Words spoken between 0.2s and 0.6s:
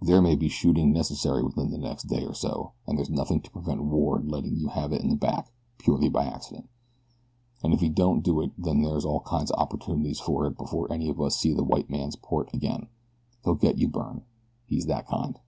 may be